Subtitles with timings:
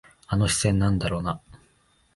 [0.25, 1.41] あの視線、なんだろうな。